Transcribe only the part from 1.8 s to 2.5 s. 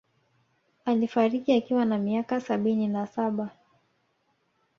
na miaka